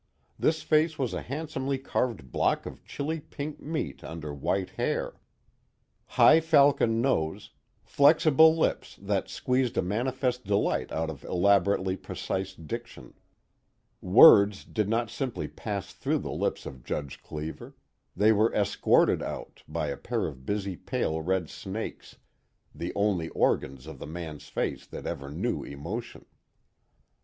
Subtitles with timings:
[0.39, 5.13] This face was a handsomely carved block of chilly pink meat under white hair.
[6.17, 7.51] High falcon nose,
[7.83, 13.13] flexible lips that squeezed a manifest delight out of elaborately precise diction.
[14.01, 17.75] Words did not simply pass through the lips of Judge Cleever:
[18.15, 22.17] they were escorted out, by a pair of busy pale red snakes,
[22.73, 26.25] the only organs of the man's face that ever knew emotion.